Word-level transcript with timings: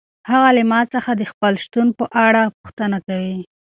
هغه 0.31 0.49
له 0.57 0.63
ما 0.71 0.81
څخه 0.93 1.11
د 1.15 1.21
خپل 1.31 1.53
شتون 1.63 1.87
په 1.99 2.05
اړه 2.25 2.41
پوښتنه 2.57 2.97
کوي. 3.07 3.37